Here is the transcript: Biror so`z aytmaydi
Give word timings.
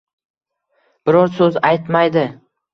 Biror 1.13 1.31
so`z 1.37 1.63
aytmaydi 1.73 2.29